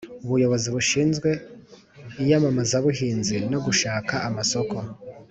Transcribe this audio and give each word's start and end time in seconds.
ubuyobozi 0.25 0.67
bushinzwe 0.75 1.29
iyamamazabuhinzi 2.23 3.37
no 3.51 3.59
gushaka 3.65 4.13
amasoko 4.27 4.77